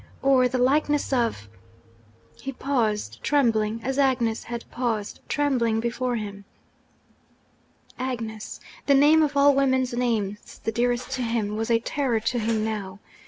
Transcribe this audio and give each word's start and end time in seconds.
or 0.23 0.47
the 0.47 0.57
likeness 0.57 1.13
of?' 1.13 1.47
He 2.41 2.51
paused 2.51 3.21
trembling, 3.21 3.81
as 3.83 3.99
Agnes 3.99 4.45
had 4.45 4.65
paused 4.71 5.19
trembling 5.29 5.79
before 5.79 6.15
him. 6.15 6.43
Agnes! 7.99 8.59
The 8.87 8.95
name, 8.95 9.21
of 9.21 9.37
all 9.37 9.53
women's 9.53 9.93
names 9.93 10.57
the 10.63 10.71
dearest 10.71 11.11
to 11.11 11.21
him, 11.21 11.55
was 11.55 11.69
a 11.69 11.77
terror 11.79 12.19
to 12.19 12.39
him 12.39 12.65
now! 12.65 12.97